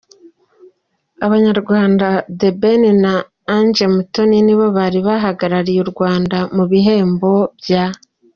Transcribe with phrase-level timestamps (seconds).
[1.25, 2.07] Abanyarwanda
[2.39, 3.13] The Ben na
[3.55, 7.31] Angel Mutoni nibo bari bahagarariye u Rwanda mu bihembo
[7.63, 7.85] bya.